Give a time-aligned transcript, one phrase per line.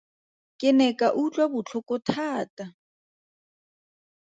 [0.61, 2.65] Ke ne ka utlwa botlhoko thata.